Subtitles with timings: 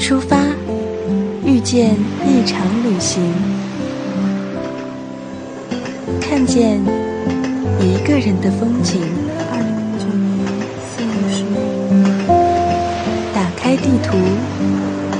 [0.00, 0.34] 出发，
[1.44, 1.94] 遇见
[2.26, 3.22] 一场旅行，
[6.18, 6.80] 看见
[7.78, 9.02] 一个人的风景。
[9.52, 10.32] 二零零九年
[10.88, 11.44] 四月，
[13.34, 14.16] 打开地图，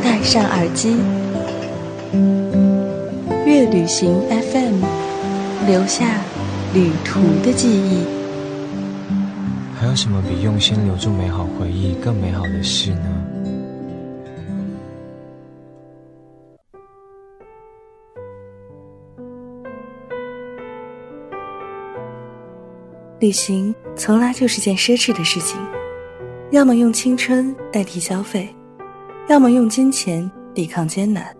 [0.02, 0.96] 戴上耳机，
[3.46, 4.82] 月旅行 FM，
[5.66, 6.06] 留下
[6.72, 8.06] 旅途的记忆。
[9.78, 13.19] 还有什么比用心留住美好回忆更美好的事呢？
[23.20, 25.60] 旅行从来就是件奢侈的事情，
[26.50, 28.48] 要么用青春代替消费，
[29.28, 31.36] 要么用金钱抵抗艰难，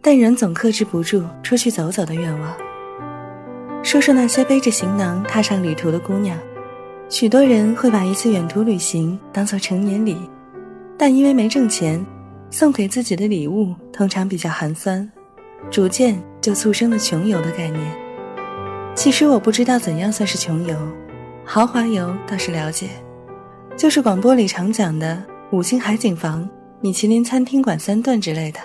[0.00, 2.56] 但人总克制不住出去走走的愿望。
[3.82, 6.38] 说说那些背着行囊踏上旅途的姑娘，
[7.10, 10.16] 许多人会把一次远途旅行当做成年礼，
[10.96, 12.02] 但因为没挣钱，
[12.50, 15.06] 送给自己的礼物通常比较寒酸，
[15.70, 17.94] 逐渐就促生了穷游的概念。
[18.94, 20.74] 其实我不知道怎样算是穷游。
[21.52, 22.90] 豪华游倒是了解，
[23.76, 25.20] 就是广播里常讲的
[25.50, 26.48] 五星海景房、
[26.80, 28.60] 米其林餐厅馆三顿之类的。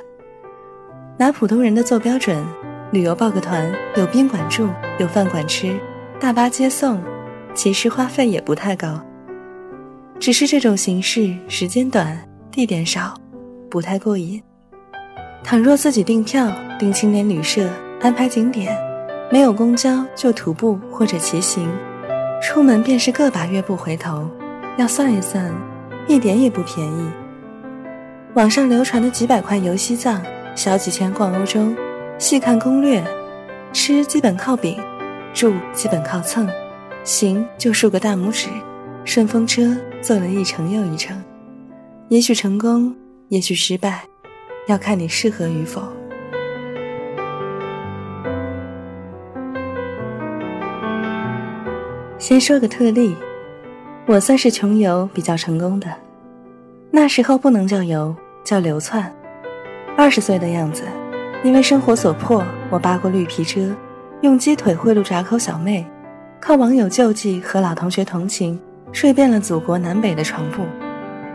[1.17, 2.45] 拿普通人的做标准，
[2.91, 4.69] 旅游报个团，有宾馆住，
[4.99, 5.75] 有饭馆吃，
[6.19, 7.01] 大巴接送，
[7.55, 9.01] 其实花费也不太高。
[10.19, 12.15] 只是这种形式时间短，
[12.51, 13.15] 地点少，
[13.67, 14.39] 不太过瘾。
[15.43, 17.67] 倘若自己订票、订青年旅社、
[17.99, 18.77] 安排景点，
[19.31, 21.67] 没有公交就徒步或者骑行。
[22.47, 24.29] 出门便是个把月不回头，
[24.77, 25.51] 要算一算，
[26.07, 27.09] 一点也不便宜。
[28.35, 30.21] 网上流传的几百块游西藏，
[30.53, 31.73] 小几千逛欧洲，
[32.19, 33.03] 细看攻略，
[33.73, 34.79] 吃基本靠饼，
[35.33, 36.47] 住基本靠蹭，
[37.03, 38.47] 行就竖个大拇指，
[39.03, 41.19] 顺风车坐了一程又一程，
[42.09, 42.95] 也许成功，
[43.29, 44.03] 也许失败，
[44.67, 45.81] 要看你适合与否。
[52.27, 53.15] 先说个特例，
[54.07, 55.87] 我算是穷游比较成功的。
[56.89, 59.13] 那时候不能叫游，叫流窜。
[59.95, 60.81] 二十岁的样子，
[61.43, 63.69] 因为生活所迫，我扒过绿皮车，
[64.21, 65.85] 用鸡腿贿赂闸口小妹，
[66.39, 68.59] 靠网友救济和老同学同情，
[68.91, 70.63] 睡遍了祖国南北的床铺。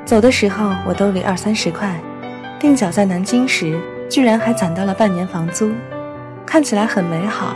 [0.05, 2.01] 走的时候，我兜里二三十块，
[2.59, 5.71] 定脚在南京时，居然还攒到了半年房租，
[6.45, 7.55] 看起来很美好。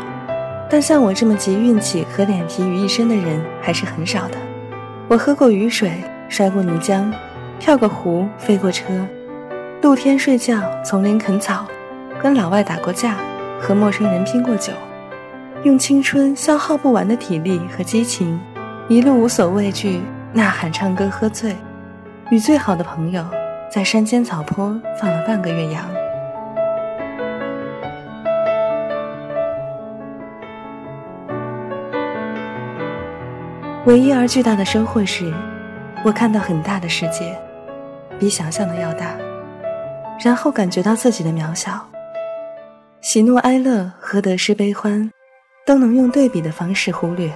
[0.70, 4.36] 但像我这么集运气和脸皮于一身的人还是很少的。
[5.08, 5.92] 我喝过雨水，
[6.28, 7.12] 摔过泥浆，
[7.60, 9.06] 跳过湖，飞过车，
[9.82, 11.66] 露天睡觉，丛林啃草，
[12.22, 13.16] 跟老外打过架，
[13.60, 14.72] 和陌生人拼过酒，
[15.62, 18.40] 用青春消耗不完的体力和激情，
[18.88, 20.00] 一路无所畏惧，
[20.32, 21.54] 呐喊唱歌喝醉，
[22.30, 23.24] 与最好的朋友
[23.70, 25.84] 在山间草坡放了半个月羊。
[33.86, 35.30] 唯一而巨大的收获是，
[36.02, 37.38] 我看到很大的世界，
[38.18, 39.14] 比想象的要大，
[40.24, 41.86] 然后感觉到自己的渺小。
[43.02, 45.10] 喜怒哀乐和得失悲欢，
[45.66, 47.30] 都能用对比的方式忽略。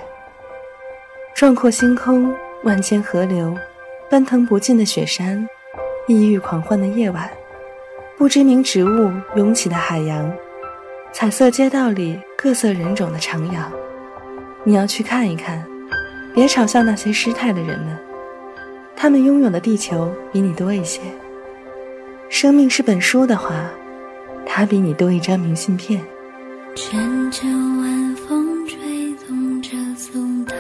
[1.35, 3.55] 壮阔星空，万千河流，
[4.09, 5.47] 奔腾不尽的雪山，
[6.07, 7.29] 异域狂欢的夜晚，
[8.17, 10.33] 不知名植物涌起的海洋，
[11.13, 13.65] 彩色街道里各色人种的徜徉，
[14.65, 15.63] 你要去看一看。
[16.39, 17.99] 别嘲笑那些失态的人们，
[18.95, 21.01] 他们拥有的地球比你多一些。
[22.29, 23.69] 生命是本书的话，
[24.47, 26.01] 它比你多一张明信片。
[26.77, 28.79] 阵阵晚风吹
[29.27, 30.55] 动着松涛，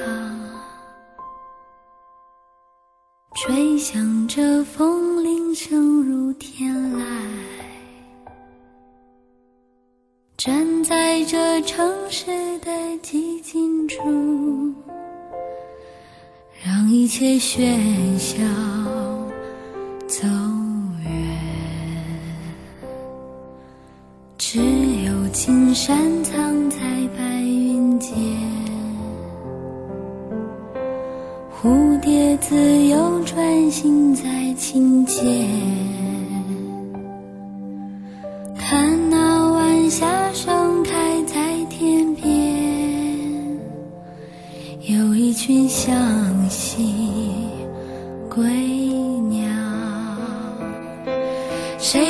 [3.37, 7.05] 吹响着风铃声如天籁。
[10.37, 12.27] 站在这城市
[12.59, 14.75] 的寂静处。
[16.89, 18.39] 让一切喧嚣
[20.07, 20.27] 走
[21.05, 21.13] 远，
[24.39, 24.59] 只
[25.05, 26.79] 有青山藏在
[27.15, 28.17] 白云间，
[31.61, 35.78] 蝴蝶自由穿行在琴间。
[44.89, 45.95] 有一群湘
[46.49, 46.95] 西
[48.27, 48.43] 归
[49.29, 49.47] 鸟。
[51.79, 52.01] 谁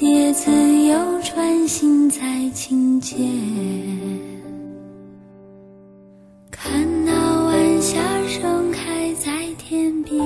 [0.00, 0.50] 蝶自
[0.84, 3.18] 由穿行在清涧。
[6.50, 7.12] 看那
[7.44, 10.18] 晚霞盛开在天边，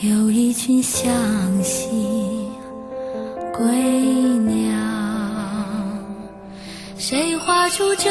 [0.00, 1.12] 有一群向
[1.62, 2.48] 西
[3.56, 3.64] 归
[4.40, 4.76] 鸟。
[6.98, 8.10] 谁画出这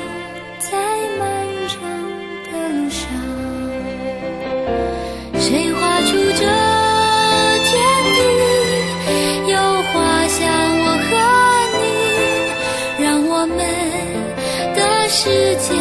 [15.23, 15.75] 世界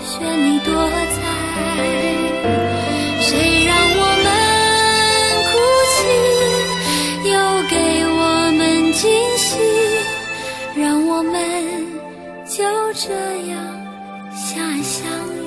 [0.00, 0.72] 绚丽多
[1.10, 1.18] 彩。
[3.20, 4.28] 谁让我们
[5.50, 5.52] 哭
[5.90, 5.98] 泣，
[7.28, 7.34] 又
[7.68, 7.74] 给
[8.06, 8.22] 我
[8.56, 8.62] 们
[8.92, 9.02] 惊
[9.36, 9.58] 喜，
[10.80, 11.34] 让我们
[12.46, 12.62] 就
[12.94, 13.10] 这
[13.50, 13.58] 样
[14.36, 15.02] 相爱相
[15.42, 15.45] 遇。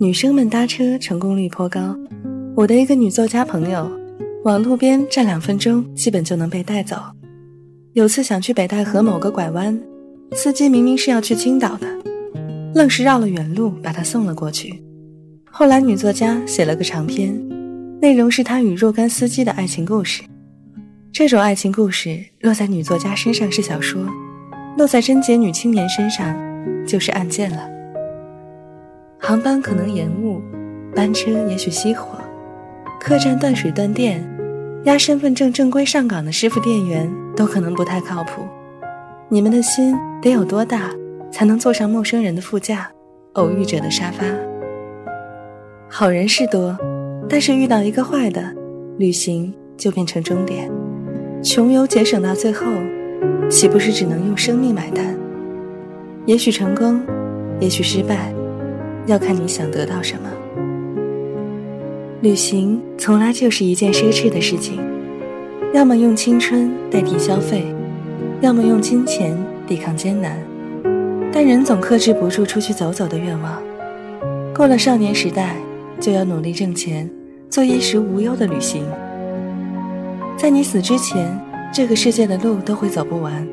[0.00, 1.96] 女生们搭车成功率颇高。
[2.54, 3.90] 我的一个女作家朋友，
[4.44, 6.96] 往路边站两分钟，基本就能被带走。
[7.94, 9.76] 有次想去北戴河某个拐弯，
[10.34, 11.88] 司机明明是要去青岛的，
[12.76, 14.80] 愣是绕了远路把她送了过去。
[15.50, 17.36] 后来女作家写了个长篇，
[18.00, 20.22] 内容是她与若干司机的爱情故事。
[21.12, 24.00] 这种爱情故事落在女作家身上是小说，
[24.76, 26.38] 落在贞洁女青年身上
[26.86, 27.77] 就是案件了。
[29.20, 30.40] 航班可能延误，
[30.94, 32.18] 班车也许熄火，
[33.00, 34.24] 客栈断水断电，
[34.84, 38.42] 押身份证正规上岗的师傅店员都可能不太靠谱。
[39.28, 40.90] 你们的心得有多大，
[41.32, 42.90] 才能坐上陌生人的副驾，
[43.32, 44.24] 偶遇者的沙发？
[45.88, 46.78] 好人是多，
[47.28, 48.54] 但是遇到一个坏的，
[48.98, 50.70] 旅行就变成终点。
[51.42, 52.66] 穷游节省到最后，
[53.50, 55.04] 岂不是只能用生命买单？
[56.24, 57.02] 也许成功，
[57.58, 58.32] 也许失败。
[59.08, 60.28] 要看你想得到什么。
[62.20, 64.78] 旅行从来就是一件奢侈的事情，
[65.72, 67.64] 要么用青春代替消费，
[68.42, 69.36] 要么用金钱
[69.66, 70.38] 抵抗艰难。
[71.32, 73.62] 但人总克制不住出去走走的愿望。
[74.54, 75.56] 过了少年时代，
[75.98, 77.08] 就要努力挣钱，
[77.48, 78.84] 做衣食无忧的旅行。
[80.36, 81.40] 在你死之前，
[81.72, 83.46] 这个世界的路都会走不完，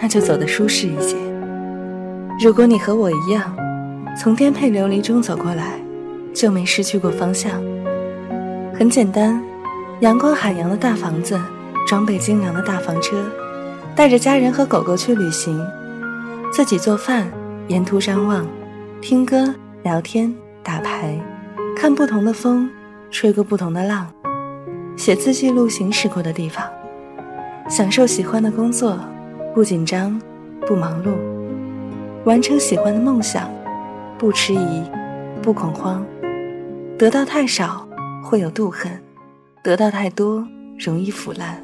[0.00, 1.16] 那就走得舒适一些。
[2.40, 3.56] 如果你和我一样，
[4.18, 5.80] 从颠沛流离中走过来
[6.34, 7.62] 就没失去过方向。
[8.74, 9.42] 很简单
[10.00, 11.40] 阳光海洋的大房子
[11.86, 13.16] 装备精良的大房车
[13.94, 15.64] 带着家人和狗狗去旅行
[16.52, 17.30] 自己做饭
[17.68, 18.46] 沿途张望
[19.00, 21.18] 听歌聊天打牌
[21.76, 22.68] 看不同的风
[23.10, 24.10] 吹过不同的浪
[24.96, 26.64] 写字记录行驶过的地方。
[27.68, 28.96] 享受喜欢的工作
[29.52, 30.20] 不紧张
[30.68, 31.16] 不忙碌
[32.24, 33.50] 完成喜欢的梦想
[34.18, 34.82] 不迟疑，
[35.42, 36.04] 不恐慌。
[36.98, 37.86] 得到太少
[38.22, 38.90] 会有妒恨，
[39.62, 40.42] 得到太多
[40.78, 41.60] 容易腐烂。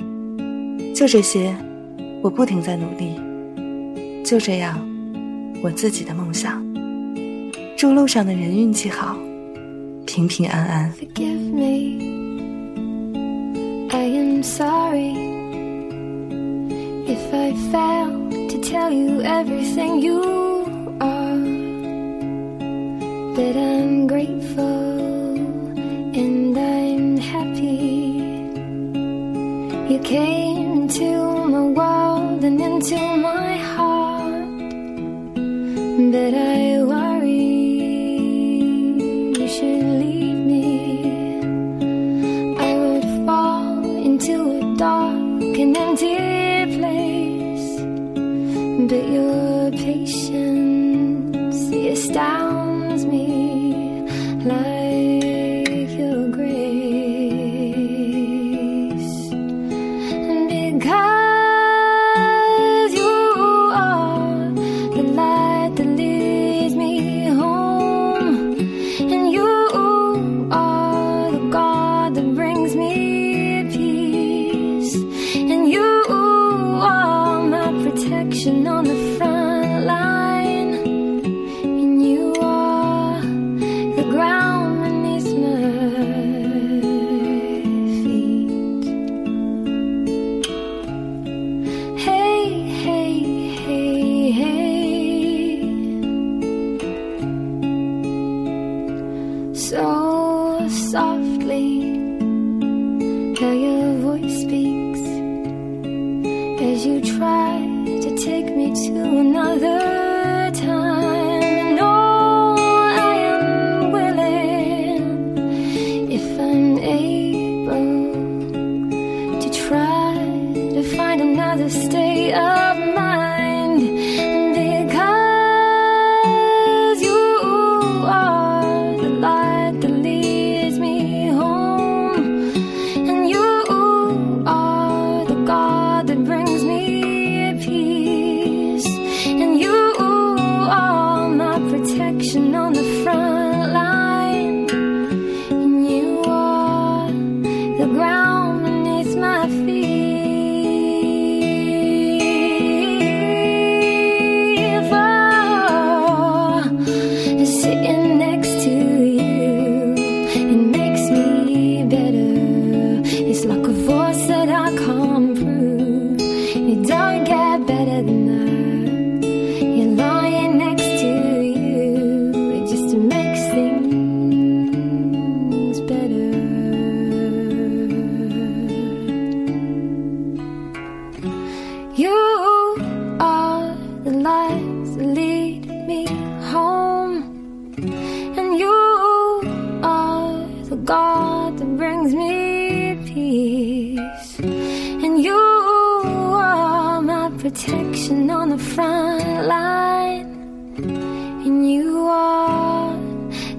[0.94, 1.56] 就这些，
[2.23, 3.18] 我不停在努力。
[4.23, 4.78] 就这样，
[5.62, 6.62] 我自己的梦想。
[7.76, 9.16] 祝路上的人运气好，
[10.06, 10.92] 平平安安。
[17.04, 20.41] If I failed to tell you everything you
[23.42, 25.34] that I'm grateful
[26.22, 28.22] and I'm happy.
[29.92, 31.11] You came into
[31.54, 34.58] my world and into my heart,
[36.12, 36.51] but I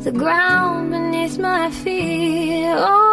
[0.03, 2.65] the ground beneath my feet.
[2.67, 3.12] Oh.